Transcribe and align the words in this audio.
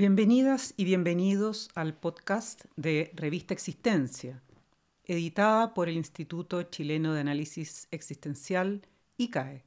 Bienvenidas 0.00 0.72
y 0.78 0.84
bienvenidos 0.84 1.68
al 1.74 1.92
podcast 1.92 2.64
de 2.74 3.12
Revista 3.14 3.52
Existencia, 3.52 4.40
editada 5.04 5.74
por 5.74 5.90
el 5.90 5.96
Instituto 5.96 6.62
Chileno 6.62 7.12
de 7.12 7.20
Análisis 7.20 7.86
Existencial, 7.90 8.80
ICAE. 9.18 9.62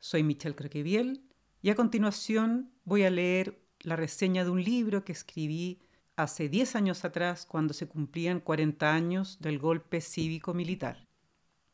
Soy 0.00 0.24
Michelle 0.24 0.56
Croqueviel 0.56 1.22
y 1.62 1.70
a 1.70 1.76
continuación 1.76 2.72
voy 2.84 3.04
a 3.04 3.10
leer 3.10 3.60
la 3.82 3.94
reseña 3.94 4.42
de 4.42 4.50
un 4.50 4.64
libro 4.64 5.04
que 5.04 5.12
escribí 5.12 5.78
hace 6.16 6.48
10 6.48 6.74
años 6.74 7.04
atrás 7.04 7.46
cuando 7.46 7.72
se 7.72 7.86
cumplían 7.86 8.40
40 8.40 8.92
años 8.92 9.38
del 9.40 9.60
golpe 9.60 10.00
cívico-militar. 10.00 11.06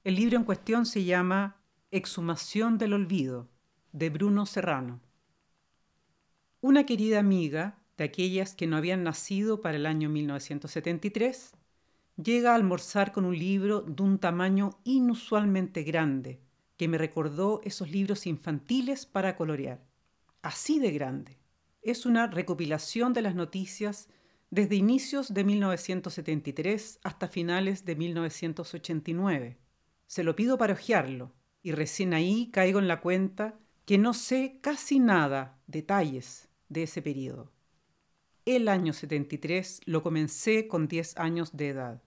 El 0.04 0.16
libro 0.16 0.36
en 0.36 0.44
cuestión 0.44 0.84
se 0.84 1.04
llama 1.04 1.62
Exhumación 1.90 2.76
del 2.76 2.92
Olvido, 2.92 3.48
de 3.92 4.10
Bruno 4.10 4.44
Serrano. 4.44 5.00
Una 6.60 6.84
querida 6.84 7.20
amiga, 7.20 7.78
de 7.96 8.04
aquellas 8.04 8.54
que 8.54 8.66
no 8.66 8.76
habían 8.76 9.02
nacido 9.02 9.60
para 9.60 9.76
el 9.76 9.86
año 9.86 10.08
1973, 10.08 11.52
llega 12.22 12.52
a 12.52 12.54
almorzar 12.54 13.12
con 13.12 13.24
un 13.24 13.38
libro 13.38 13.82
de 13.82 14.02
un 14.02 14.18
tamaño 14.18 14.78
inusualmente 14.84 15.82
grande, 15.82 16.40
que 16.76 16.88
me 16.88 16.98
recordó 16.98 17.60
esos 17.64 17.90
libros 17.90 18.26
infantiles 18.26 19.06
para 19.06 19.36
colorear. 19.36 19.84
Así 20.42 20.78
de 20.78 20.92
grande. 20.92 21.38
Es 21.82 22.06
una 22.06 22.26
recopilación 22.26 23.12
de 23.12 23.22
las 23.22 23.34
noticias 23.34 24.08
desde 24.50 24.76
inicios 24.76 25.32
de 25.32 25.44
1973 25.44 27.00
hasta 27.02 27.28
finales 27.28 27.84
de 27.84 27.96
1989. 27.96 29.58
Se 30.06 30.22
lo 30.22 30.36
pido 30.36 30.58
para 30.58 30.74
hojearlo, 30.74 31.32
y 31.62 31.72
recién 31.72 32.14
ahí 32.14 32.50
caigo 32.52 32.78
en 32.78 32.88
la 32.88 33.00
cuenta 33.00 33.58
que 33.84 33.98
no 33.98 34.14
sé 34.14 34.58
casi 34.62 35.00
nada, 35.00 35.58
detalles, 35.66 36.48
de 36.68 36.84
ese 36.84 37.02
periodo. 37.02 37.55
El 38.46 38.68
año 38.68 38.92
73 38.92 39.80
lo 39.86 40.04
comencé 40.04 40.68
con 40.68 40.86
10 40.86 41.16
años 41.18 41.56
de 41.56 41.70
edad. 41.70 42.02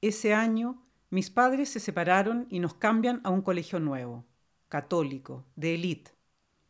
Ese 0.00 0.34
año 0.34 0.84
mis 1.10 1.30
padres 1.30 1.68
se 1.68 1.78
separaron 1.78 2.48
y 2.50 2.58
nos 2.58 2.74
cambian 2.74 3.20
a 3.22 3.30
un 3.30 3.40
colegio 3.40 3.78
nuevo, 3.78 4.26
católico, 4.68 5.46
de 5.54 5.76
élite. 5.76 6.10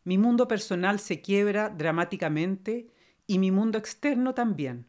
Mi 0.05 0.19
mundo 0.19 0.47
personal 0.49 1.01
se 1.01 1.23
quiebra 1.23 1.71
dramáticamente 1.71 2.93
y 3.27 3.39
mi 3.39 3.51
mundo 3.51 3.79
externo 3.79 4.35
también. 4.35 4.87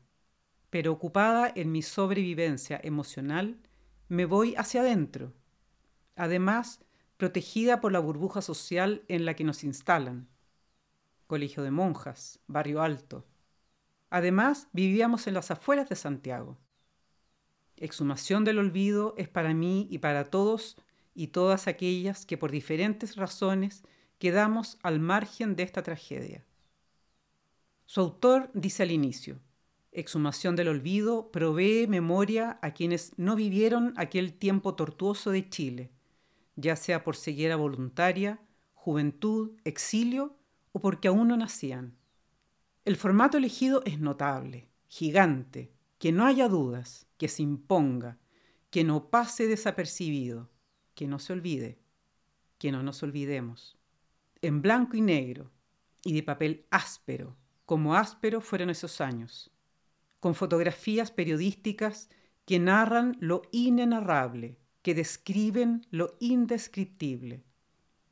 Pero 0.69 0.91
ocupada 0.91 1.49
en 1.55 1.71
mi 1.71 1.81
sobrevivencia 1.81 2.81
emocional, 2.83 3.61
me 4.09 4.25
voy 4.25 4.55
hacia 4.57 4.81
adentro. 4.81 5.31
Además, 6.17 6.83
protegida 7.15 7.79
por 7.79 7.93
la 7.93 7.99
burbuja 7.99 8.41
social 8.41 9.05
en 9.07 9.23
la 9.23 9.37
que 9.37 9.45
nos 9.45 9.63
instalan. 9.63 10.27
Colegio 11.27 11.63
de 11.63 11.71
monjas, 11.71 12.41
barrio 12.47 12.81
alto, 12.81 13.25
Además, 14.11 14.67
vivíamos 14.73 15.25
en 15.25 15.33
las 15.33 15.51
afueras 15.51 15.87
de 15.89 15.95
Santiago. 15.95 16.57
Exhumación 17.77 18.43
del 18.43 18.59
olvido 18.59 19.15
es 19.17 19.29
para 19.29 19.53
mí 19.53 19.87
y 19.89 19.99
para 19.99 20.25
todos 20.25 20.77
y 21.15 21.27
todas 21.27 21.67
aquellas 21.67 22.25
que 22.25 22.37
por 22.37 22.51
diferentes 22.51 23.15
razones 23.15 23.83
quedamos 24.19 24.77
al 24.83 24.99
margen 24.99 25.55
de 25.55 25.63
esta 25.63 25.81
tragedia. 25.81 26.43
Su 27.85 28.01
autor 28.01 28.51
dice 28.53 28.83
al 28.83 28.91
inicio, 28.91 29.39
Exhumación 29.93 30.57
del 30.57 30.67
olvido 30.67 31.31
provee 31.31 31.87
memoria 31.87 32.59
a 32.61 32.71
quienes 32.71 33.13
no 33.17 33.35
vivieron 33.37 33.93
aquel 33.95 34.33
tiempo 34.33 34.75
tortuoso 34.75 35.31
de 35.31 35.49
Chile, 35.49 35.89
ya 36.57 36.75
sea 36.75 37.03
por 37.03 37.15
ceguera 37.15 37.55
voluntaria, 37.55 38.41
juventud, 38.73 39.51
exilio 39.63 40.37
o 40.73 40.81
porque 40.81 41.07
aún 41.07 41.29
no 41.29 41.37
nacían. 41.37 42.00
El 42.83 42.95
formato 42.95 43.37
elegido 43.37 43.83
es 43.85 43.99
notable, 43.99 44.67
gigante, 44.87 45.71
que 45.99 46.11
no 46.11 46.25
haya 46.25 46.47
dudas, 46.47 47.05
que 47.17 47.27
se 47.27 47.43
imponga, 47.43 48.17
que 48.71 48.83
no 48.83 49.11
pase 49.11 49.45
desapercibido, 49.45 50.49
que 50.95 51.07
no 51.07 51.19
se 51.19 51.33
olvide, 51.33 51.77
que 52.57 52.71
no 52.71 52.81
nos 52.81 53.03
olvidemos. 53.03 53.77
En 54.41 54.63
blanco 54.63 54.97
y 54.97 55.01
negro 55.01 55.51
y 56.03 56.13
de 56.13 56.23
papel 56.23 56.65
áspero, 56.71 57.37
como 57.67 57.95
áspero 57.95 58.41
fueron 58.41 58.71
esos 58.71 58.99
años, 58.99 59.51
con 60.19 60.33
fotografías 60.33 61.11
periodísticas 61.11 62.09
que 62.45 62.57
narran 62.57 63.15
lo 63.19 63.43
inenarrable, 63.51 64.57
que 64.81 64.95
describen 64.95 65.85
lo 65.91 66.17
indescriptible. 66.19 67.43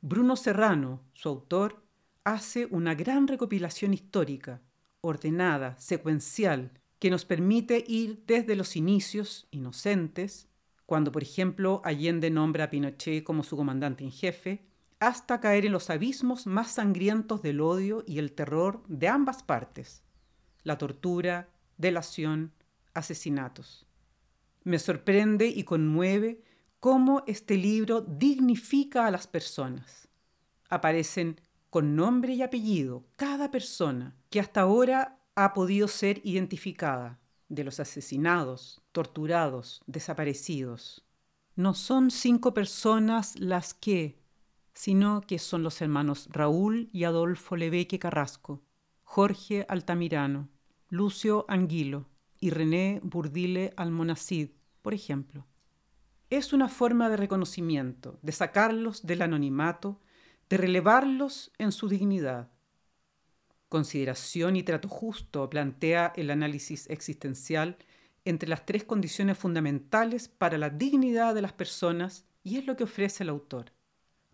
Bruno 0.00 0.36
Serrano, 0.36 1.02
su 1.12 1.28
autor, 1.28 1.84
hace 2.24 2.66
una 2.66 2.94
gran 2.94 3.28
recopilación 3.28 3.94
histórica, 3.94 4.60
ordenada, 5.00 5.78
secuencial, 5.78 6.72
que 6.98 7.10
nos 7.10 7.24
permite 7.24 7.82
ir 7.86 8.22
desde 8.26 8.56
los 8.56 8.76
inicios 8.76 9.48
inocentes, 9.50 10.48
cuando 10.84 11.12
por 11.12 11.22
ejemplo 11.22 11.80
Allende 11.84 12.30
nombra 12.30 12.64
a 12.64 12.70
Pinochet 12.70 13.24
como 13.24 13.42
su 13.42 13.56
comandante 13.56 14.04
en 14.04 14.12
jefe, 14.12 14.66
hasta 14.98 15.40
caer 15.40 15.64
en 15.64 15.72
los 15.72 15.88
abismos 15.88 16.46
más 16.46 16.72
sangrientos 16.72 17.40
del 17.40 17.62
odio 17.62 18.04
y 18.06 18.18
el 18.18 18.32
terror 18.32 18.82
de 18.86 19.08
ambas 19.08 19.42
partes, 19.42 20.02
la 20.62 20.76
tortura, 20.76 21.48
delación, 21.78 22.52
asesinatos. 22.92 23.86
Me 24.62 24.78
sorprende 24.78 25.46
y 25.46 25.64
conmueve 25.64 26.42
cómo 26.80 27.24
este 27.26 27.56
libro 27.56 28.02
dignifica 28.02 29.06
a 29.06 29.10
las 29.10 29.26
personas. 29.26 30.08
Aparecen 30.68 31.40
con 31.70 31.94
nombre 31.94 32.34
y 32.34 32.42
apellido 32.42 33.06
cada 33.16 33.50
persona 33.50 34.16
que 34.28 34.40
hasta 34.40 34.62
ahora 34.62 35.20
ha 35.36 35.54
podido 35.54 35.88
ser 35.88 36.20
identificada 36.24 37.20
de 37.48 37.64
los 37.64 37.80
asesinados, 37.80 38.82
torturados, 38.92 39.82
desaparecidos. 39.86 41.04
No 41.54 41.74
son 41.74 42.10
cinco 42.10 42.54
personas 42.54 43.38
las 43.38 43.74
que, 43.74 44.18
sino 44.74 45.20
que 45.20 45.38
son 45.38 45.62
los 45.62 45.80
hermanos 45.80 46.28
Raúl 46.30 46.88
y 46.92 47.04
Adolfo 47.04 47.56
Lebeque 47.56 47.98
Carrasco, 47.98 48.62
Jorge 49.02 49.64
Altamirano, 49.68 50.48
Lucio 50.88 51.44
Anguilo 51.48 52.08
y 52.40 52.50
René 52.50 53.00
Burdile 53.02 53.72
Almonacid, 53.76 54.50
por 54.82 54.94
ejemplo. 54.94 55.46
Es 56.30 56.52
una 56.52 56.68
forma 56.68 57.08
de 57.08 57.16
reconocimiento, 57.16 58.18
de 58.22 58.32
sacarlos 58.32 59.04
del 59.04 59.22
anonimato 59.22 60.00
de 60.50 60.56
relevarlos 60.56 61.52
en 61.58 61.70
su 61.70 61.88
dignidad. 61.88 62.50
Consideración 63.68 64.56
y 64.56 64.64
trato 64.64 64.88
justo 64.88 65.48
plantea 65.48 66.12
el 66.16 66.28
análisis 66.28 66.90
existencial 66.90 67.78
entre 68.24 68.48
las 68.48 68.66
tres 68.66 68.82
condiciones 68.82 69.38
fundamentales 69.38 70.28
para 70.28 70.58
la 70.58 70.68
dignidad 70.68 71.36
de 71.36 71.42
las 71.42 71.52
personas 71.52 72.24
y 72.42 72.58
es 72.58 72.66
lo 72.66 72.76
que 72.76 72.82
ofrece 72.82 73.22
el 73.22 73.28
autor. 73.28 73.72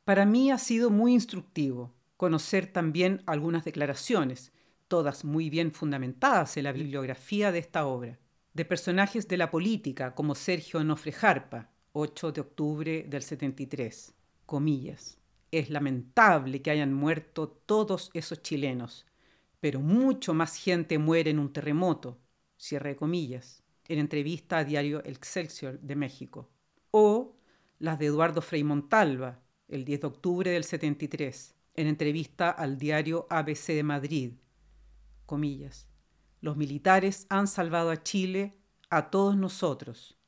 Para 0.04 0.24
mí 0.24 0.50
ha 0.50 0.56
sido 0.56 0.88
muy 0.88 1.12
instructivo 1.12 1.92
conocer 2.16 2.66
también 2.72 3.22
algunas 3.26 3.66
declaraciones, 3.66 4.52
todas 4.88 5.22
muy 5.22 5.50
bien 5.50 5.70
fundamentadas 5.70 6.56
en 6.56 6.64
la 6.64 6.72
bibliografía 6.72 7.52
de 7.52 7.58
esta 7.58 7.84
obra, 7.84 8.18
de 8.54 8.64
personajes 8.64 9.28
de 9.28 9.36
la 9.36 9.50
política 9.50 10.14
como 10.14 10.34
Sergio 10.34 10.80
Onofre 10.80 11.12
Jarpa, 11.12 11.68
8 11.92 12.32
de 12.32 12.40
octubre 12.40 13.06
del 13.06 13.22
73, 13.22 14.14
comillas. 14.46 15.18
Es 15.56 15.70
lamentable 15.70 16.60
que 16.60 16.70
hayan 16.70 16.92
muerto 16.92 17.48
todos 17.48 18.10
esos 18.12 18.42
chilenos, 18.42 19.06
pero 19.58 19.80
mucho 19.80 20.34
más 20.34 20.54
gente 20.54 20.98
muere 20.98 21.30
en 21.30 21.38
un 21.38 21.50
terremoto, 21.50 22.18
cierre 22.58 22.90
de 22.90 22.96
comillas, 22.96 23.62
en 23.88 23.98
entrevista 23.98 24.58
a 24.58 24.64
diario 24.64 25.02
Excelsior 25.06 25.80
de 25.80 25.96
México. 25.96 26.50
O 26.90 27.38
las 27.78 27.98
de 27.98 28.04
Eduardo 28.04 28.42
Frei 28.42 28.64
Montalva, 28.64 29.40
el 29.66 29.86
10 29.86 30.02
de 30.02 30.06
octubre 30.06 30.50
del 30.50 30.64
73, 30.64 31.54
en 31.72 31.86
entrevista 31.86 32.50
al 32.50 32.76
diario 32.76 33.26
ABC 33.30 33.68
de 33.68 33.82
Madrid, 33.82 34.32
comillas. 35.24 35.88
Los 36.42 36.58
militares 36.58 37.26
han 37.30 37.46
salvado 37.46 37.88
a 37.88 38.02
Chile, 38.02 38.58
a 38.90 39.10
todos 39.10 39.38
nosotros. 39.38 40.18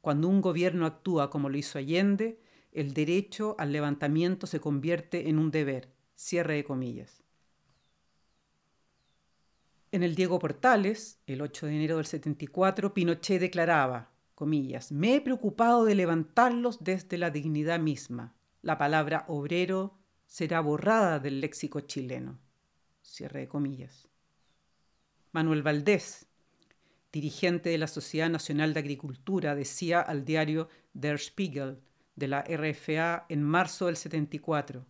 Cuando 0.00 0.28
un 0.28 0.40
gobierno 0.40 0.86
actúa 0.86 1.28
como 1.28 1.48
lo 1.48 1.58
hizo 1.58 1.76
Allende, 1.76 2.40
el 2.72 2.94
derecho 2.94 3.56
al 3.58 3.72
levantamiento 3.72 4.46
se 4.46 4.60
convierte 4.60 5.28
en 5.28 5.38
un 5.38 5.50
deber. 5.50 5.88
Cierre 6.14 6.54
de 6.54 6.64
comillas. 6.64 7.22
En 9.92 10.02
el 10.02 10.14
Diego 10.14 10.38
Portales, 10.38 11.18
el 11.26 11.40
8 11.40 11.66
de 11.66 11.74
enero 11.74 11.96
del 11.96 12.06
74, 12.06 12.94
Pinochet 12.94 13.40
declaraba, 13.40 14.10
comillas, 14.34 14.92
me 14.92 15.16
he 15.16 15.20
preocupado 15.20 15.84
de 15.84 15.94
levantarlos 15.94 16.84
desde 16.84 17.18
la 17.18 17.30
dignidad 17.30 17.80
misma. 17.80 18.34
La 18.62 18.78
palabra 18.78 19.24
obrero 19.26 19.98
será 20.26 20.60
borrada 20.60 21.18
del 21.18 21.40
léxico 21.40 21.80
chileno. 21.80 22.38
Cierre 23.02 23.40
de 23.40 23.48
comillas. 23.48 24.08
Manuel 25.32 25.62
Valdés, 25.62 26.26
dirigente 27.12 27.70
de 27.70 27.78
la 27.78 27.88
Sociedad 27.88 28.30
Nacional 28.30 28.74
de 28.74 28.80
Agricultura, 28.80 29.54
decía 29.54 30.00
al 30.00 30.24
diario 30.24 30.68
Der 30.92 31.18
Spiegel, 31.18 31.80
de 32.20 32.28
la 32.28 32.42
RFA 32.42 33.24
en 33.30 33.42
marzo 33.42 33.86
del 33.86 33.96
74. 33.96 34.86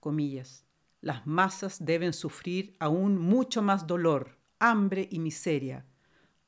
Comillas. 0.00 0.64
Las 1.02 1.26
masas 1.26 1.84
deben 1.84 2.14
sufrir 2.14 2.74
aún 2.80 3.18
mucho 3.18 3.62
más 3.62 3.86
dolor, 3.86 4.38
hambre 4.58 5.06
y 5.10 5.18
miseria, 5.18 5.84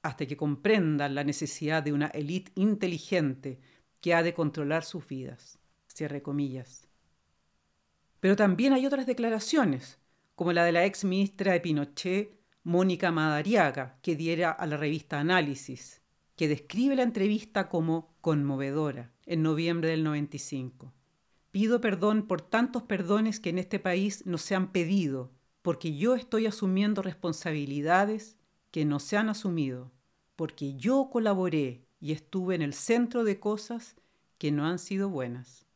hasta 0.02 0.26
que 0.26 0.36
comprendan 0.36 1.14
la 1.14 1.24
necesidad 1.24 1.82
de 1.82 1.92
una 1.92 2.06
élite 2.06 2.52
inteligente 2.54 3.60
que 4.00 4.14
ha 4.14 4.22
de 4.22 4.34
controlar 4.34 4.82
sus 4.82 5.06
vidas. 5.06 5.58
Cierre 5.86 6.22
comillas. 6.22 6.88
Pero 8.18 8.34
también 8.34 8.72
hay 8.72 8.86
otras 8.86 9.06
declaraciones, 9.06 9.98
como 10.34 10.54
la 10.54 10.64
de 10.64 10.72
la 10.72 10.86
ex 10.86 11.04
ministra 11.04 11.52
de 11.52 11.60
Pinochet, 11.60 12.40
Mónica 12.64 13.12
Madariaga, 13.12 13.98
que 14.00 14.16
diera 14.16 14.52
a 14.52 14.66
la 14.66 14.78
revista 14.78 15.20
Análisis, 15.20 16.00
que 16.34 16.48
describe 16.48 16.96
la 16.96 17.02
entrevista 17.02 17.68
como 17.68 18.16
conmovedora 18.22 19.11
en 19.26 19.42
noviembre 19.42 19.90
del 19.90 20.04
95. 20.04 20.92
Pido 21.50 21.80
perdón 21.80 22.26
por 22.26 22.40
tantos 22.42 22.82
perdones 22.82 23.40
que 23.40 23.50
en 23.50 23.58
este 23.58 23.78
país 23.78 24.24
no 24.26 24.38
se 24.38 24.54
han 24.54 24.72
pedido, 24.72 25.30
porque 25.62 25.96
yo 25.96 26.14
estoy 26.14 26.46
asumiendo 26.46 27.02
responsabilidades 27.02 28.36
que 28.70 28.84
no 28.84 28.98
se 28.98 29.16
han 29.16 29.28
asumido, 29.28 29.92
porque 30.34 30.74
yo 30.76 31.08
colaboré 31.10 31.84
y 32.00 32.12
estuve 32.12 32.54
en 32.54 32.62
el 32.62 32.74
centro 32.74 33.22
de 33.22 33.38
cosas 33.38 33.96
que 34.38 34.50
no 34.50 34.66
han 34.66 34.78
sido 34.78 35.08
buenas. 35.08 35.66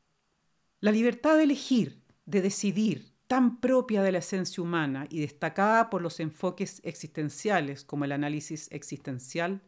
La 0.80 0.92
libertad 0.92 1.36
de 1.36 1.44
elegir 1.44 2.02
de 2.26 2.42
decidir 2.42 3.12
tan 3.26 3.60
propia 3.60 4.02
de 4.02 4.12
la 4.12 4.18
esencia 4.18 4.62
humana 4.62 5.06
y 5.08 5.20
destacada 5.20 5.90
por 5.90 6.02
los 6.02 6.20
enfoques 6.20 6.80
existenciales 6.84 7.84
como 7.84 8.04
el 8.04 8.12
análisis 8.12 8.68
existencial, 8.70 9.62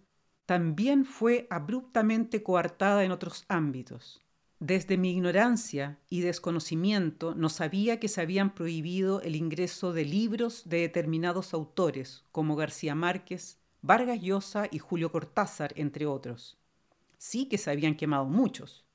también 0.48 1.04
fue 1.04 1.46
abruptamente 1.50 2.42
coartada 2.42 3.04
en 3.04 3.10
otros 3.10 3.44
ámbitos. 3.48 4.22
Desde 4.60 4.96
mi 4.96 5.10
ignorancia 5.10 5.98
y 6.08 6.22
desconocimiento 6.22 7.34
no 7.34 7.50
sabía 7.50 8.00
que 8.00 8.08
se 8.08 8.22
habían 8.22 8.54
prohibido 8.54 9.20
el 9.20 9.36
ingreso 9.36 9.92
de 9.92 10.06
libros 10.06 10.62
de 10.66 10.78
determinados 10.78 11.52
autores, 11.52 12.24
como 12.32 12.56
García 12.56 12.94
Márquez, 12.94 13.58
Vargas 13.82 14.22
Llosa 14.22 14.68
y 14.70 14.78
Julio 14.78 15.12
Cortázar, 15.12 15.74
entre 15.76 16.06
otros. 16.06 16.56
Sí 17.18 17.44
que 17.50 17.58
se 17.58 17.70
habían 17.70 17.94
quemado 17.94 18.24
muchos. 18.24 18.86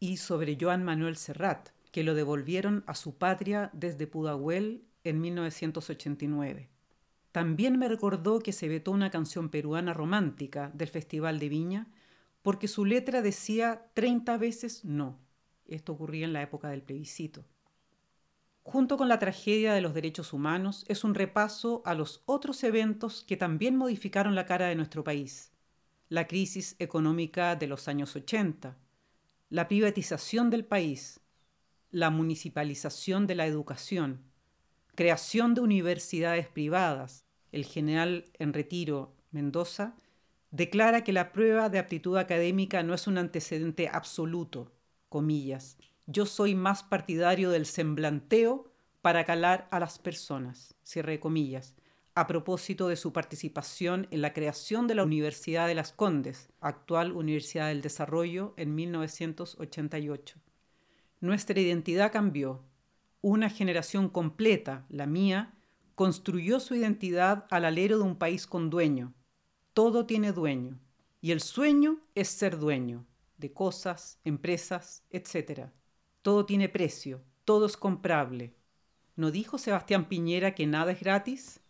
Y 0.00 0.18
sobre 0.18 0.58
Joan 0.60 0.84
Manuel 0.84 1.16
Serrat, 1.16 1.70
que 1.92 2.04
lo 2.04 2.12
devolvieron 2.12 2.84
a 2.86 2.94
su 2.94 3.16
patria 3.16 3.70
desde 3.72 4.06
Pudahuel 4.06 4.84
en 5.02 5.22
1989. 5.22 6.73
También 7.34 7.80
me 7.80 7.88
recordó 7.88 8.38
que 8.38 8.52
se 8.52 8.68
vetó 8.68 8.92
una 8.92 9.10
canción 9.10 9.48
peruana 9.48 9.92
romántica 9.92 10.70
del 10.72 10.86
Festival 10.86 11.40
de 11.40 11.48
Viña 11.48 11.88
porque 12.42 12.68
su 12.68 12.84
letra 12.84 13.22
decía 13.22 13.90
30 13.94 14.36
veces 14.36 14.84
no. 14.84 15.18
Esto 15.66 15.94
ocurría 15.94 16.26
en 16.26 16.32
la 16.32 16.42
época 16.42 16.68
del 16.68 16.82
plebiscito. 16.82 17.44
Junto 18.62 18.96
con 18.96 19.08
la 19.08 19.18
tragedia 19.18 19.74
de 19.74 19.80
los 19.80 19.94
derechos 19.94 20.32
humanos, 20.32 20.84
es 20.86 21.02
un 21.02 21.16
repaso 21.16 21.82
a 21.84 21.94
los 21.94 22.22
otros 22.26 22.62
eventos 22.62 23.24
que 23.24 23.36
también 23.36 23.74
modificaron 23.74 24.36
la 24.36 24.46
cara 24.46 24.68
de 24.68 24.76
nuestro 24.76 25.02
país. 25.02 25.50
La 26.08 26.28
crisis 26.28 26.76
económica 26.78 27.56
de 27.56 27.66
los 27.66 27.88
años 27.88 28.14
80, 28.14 28.78
la 29.50 29.66
privatización 29.66 30.50
del 30.50 30.64
país, 30.64 31.18
la 31.90 32.10
municipalización 32.10 33.26
de 33.26 33.34
la 33.34 33.46
educación, 33.46 34.22
creación 34.94 35.54
de 35.54 35.62
universidades 35.62 36.46
privadas. 36.46 37.23
El 37.54 37.66
general 37.66 38.24
en 38.40 38.52
retiro 38.52 39.14
Mendoza 39.30 39.94
declara 40.50 41.04
que 41.04 41.12
la 41.12 41.30
prueba 41.30 41.68
de 41.68 41.78
aptitud 41.78 42.16
académica 42.16 42.82
no 42.82 42.94
es 42.94 43.06
un 43.06 43.16
antecedente 43.16 43.86
absoluto, 43.86 44.72
comillas. 45.08 45.78
Yo 46.06 46.26
soy 46.26 46.56
más 46.56 46.82
partidario 46.82 47.50
del 47.50 47.66
semblanteo 47.66 48.72
para 49.02 49.24
calar 49.24 49.68
a 49.70 49.78
las 49.78 50.00
personas, 50.00 50.74
cierre 50.82 51.20
comillas, 51.20 51.76
a 52.16 52.26
propósito 52.26 52.88
de 52.88 52.96
su 52.96 53.12
participación 53.12 54.08
en 54.10 54.20
la 54.20 54.32
creación 54.32 54.88
de 54.88 54.96
la 54.96 55.04
Universidad 55.04 55.68
de 55.68 55.76
las 55.76 55.92
Condes, 55.92 56.48
actual 56.60 57.12
Universidad 57.12 57.68
del 57.68 57.82
Desarrollo, 57.82 58.54
en 58.56 58.74
1988. 58.74 60.40
Nuestra 61.20 61.60
identidad 61.60 62.10
cambió. 62.10 62.64
Una 63.20 63.48
generación 63.48 64.08
completa, 64.08 64.86
la 64.88 65.06
mía, 65.06 65.54
construyó 65.94 66.60
su 66.60 66.74
identidad 66.74 67.46
al 67.50 67.64
alero 67.64 67.98
de 67.98 68.04
un 68.04 68.16
país 68.16 68.46
con 68.46 68.70
dueño. 68.70 69.14
Todo 69.72 70.06
tiene 70.06 70.32
dueño. 70.32 70.78
Y 71.20 71.30
el 71.30 71.40
sueño 71.40 72.00
es 72.14 72.28
ser 72.28 72.58
dueño 72.58 73.06
de 73.38 73.52
cosas, 73.52 74.18
empresas, 74.24 75.04
etc. 75.10 75.70
Todo 76.22 76.46
tiene 76.46 76.68
precio, 76.68 77.22
todo 77.44 77.66
es 77.66 77.76
comprable. 77.76 78.54
¿No 79.16 79.30
dijo 79.30 79.58
Sebastián 79.58 80.08
Piñera 80.08 80.54
que 80.54 80.66
nada 80.66 80.92
es 80.92 81.00
gratis? 81.00 81.60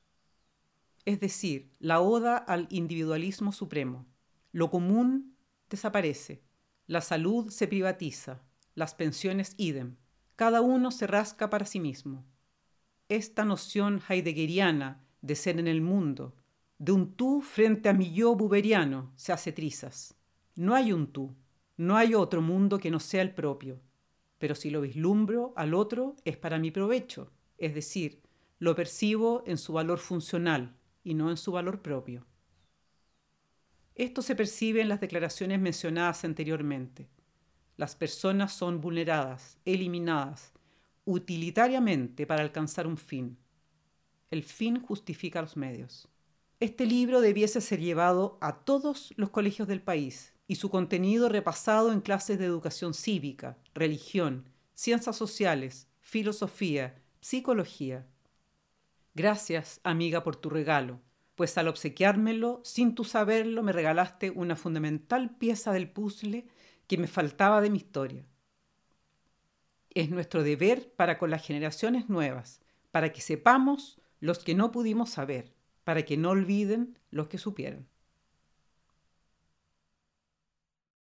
Es 1.05 1.21
decir, 1.21 1.71
la 1.79 2.01
oda 2.01 2.37
al 2.37 2.67
individualismo 2.71 3.53
supremo. 3.53 4.07
Lo 4.53 4.71
común 4.71 5.37
desaparece, 5.69 6.43
la 6.87 7.01
salud 7.01 7.51
se 7.51 7.67
privatiza, 7.67 8.43
las 8.75 8.95
pensiones 8.95 9.55
idem. 9.57 9.97
Cada 10.37 10.61
uno 10.61 10.91
se 10.91 11.07
rasca 11.07 11.51
para 11.51 11.67
sí 11.67 11.81
mismo. 11.81 12.25
Esta 13.11 13.45
noción 13.45 14.01
heideggeriana 14.09 15.05
de 15.21 15.37
ser 15.37 15.59
en 15.59 15.69
el 15.69 15.83
mundo, 15.83 16.35
de 16.79 16.93
un 16.93 17.15
tú 17.15 17.43
frente 17.43 17.91
a 17.91 17.93
mi 17.93 18.13
yo 18.15 18.35
buberiano, 18.35 19.13
se 19.15 19.33
hace 19.33 19.53
trizas. 19.53 20.17
No 20.57 20.75
hay 20.75 20.91
un 20.91 21.13
tú, 21.13 21.35
no 21.77 21.99
hay 21.99 22.15
otro 22.15 22.41
mundo 22.41 22.79
que 22.79 22.91
no 22.91 23.01
sea 23.01 23.21
el 23.21 23.35
propio, 23.35 23.79
pero 24.39 24.55
si 24.55 24.71
lo 24.71 24.81
vislumbro 24.81 25.53
al 25.55 25.75
otro 25.75 26.17
es 26.25 26.39
para 26.39 26.59
mi 26.59 26.71
provecho, 26.71 27.31
es 27.59 27.75
decir, 27.75 28.23
lo 28.59 28.75
percibo 28.75 29.45
en 29.47 29.59
su 29.59 29.75
valor 29.75 29.99
funcional 29.99 30.75
y 31.03 31.13
no 31.13 31.31
en 31.31 31.37
su 31.37 31.53
valor 31.53 31.83
propio. 31.83 32.25
Esto 33.95 34.23
se 34.23 34.35
percibe 34.35 34.81
en 34.81 34.89
las 34.89 35.03
declaraciones 35.03 35.61
mencionadas 35.61 36.25
anteriormente. 36.25 37.11
Las 37.77 37.97
personas 37.97 38.55
son 38.55 38.81
vulneradas, 38.81 39.59
eliminadas, 39.67 40.54
utilitariamente 41.05 42.27
para 42.27 42.43
alcanzar 42.43 42.87
un 42.87 42.97
fin. 42.97 43.37
El 44.31 44.43
fin 44.43 44.81
justifica 44.81 45.41
los 45.41 45.57
medios. 45.57 46.09
Este 46.61 46.87
libro 46.87 47.21
debiese 47.21 47.61
ser 47.61 47.81
llevado 47.81 48.39
a 48.41 48.65
todos 48.65 49.13
los 49.17 49.31
colegios 49.31 49.69
del 49.69 49.83
país 49.83 50.33
y 50.47 50.57
su 50.57 50.71
contenido 50.71 51.29
repasado 51.29 51.93
en 51.93 52.01
clases 52.01 52.39
de 52.39 52.47
educación 52.47 52.95
cívica, 52.95 53.59
religión, 53.75 54.49
ciencias 54.75 55.17
sociales, 55.17 55.89
filosofía, 56.01 57.01
psicología. 57.21 58.07
Gracias, 59.15 59.81
amiga, 59.85 60.25
por 60.25 60.37
tu 60.37 60.51
regalo, 60.51 61.01
pues 61.35 61.57
al 61.59 61.69
obsequiármelo, 61.69 62.61
sin 62.65 62.95
tu 62.95 63.05
saberlo, 63.05 63.63
me 63.63 63.73
regalaste 63.73 64.31
una 64.31 64.57
fundamental 64.57 65.37
pieza 65.37 65.73
del 65.73 65.91
puzzle 65.91 66.47
que 66.87 66.99
me 66.99 67.07
faltaba 67.07 67.61
de 67.61 67.71
mi 67.71 67.79
historia. 67.79 68.27
Es 69.95 70.11
nuestro 70.11 70.43
deber 70.43 70.93
para 70.97 71.19
con 71.19 71.31
las 71.31 71.47
generaciones 71.47 72.09
nuevas, 72.09 72.61
para 72.91 73.13
que 73.13 73.21
sepamos 73.21 74.01
los 74.21 74.41
que 74.41 74.55
no 74.55 74.73
pudimos 74.73 75.11
saber, 75.11 75.55
para 75.85 76.05
que 76.05 76.17
no 76.17 76.31
olviden 76.31 76.99
los 77.11 77.29
que 77.29 77.39
supieron. 77.39 77.89